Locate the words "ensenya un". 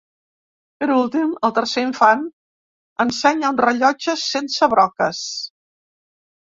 3.07-3.63